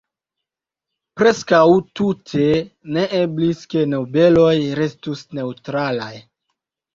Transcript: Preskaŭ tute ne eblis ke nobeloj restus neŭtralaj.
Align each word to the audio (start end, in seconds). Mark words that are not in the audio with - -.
Preskaŭ 1.19 1.59
tute 1.99 2.45
ne 2.95 3.03
eblis 3.19 3.61
ke 3.75 3.85
nobeloj 3.93 4.55
restus 4.81 5.23
neŭtralaj. 5.41 6.11